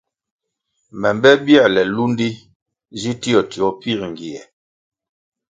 [0.99, 2.29] Me mbe bierle lúndi
[2.99, 4.41] zi tio tio pięr ngie.